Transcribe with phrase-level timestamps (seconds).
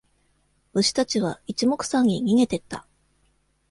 [0.73, 2.87] 虫たちは一目散に逃げてった。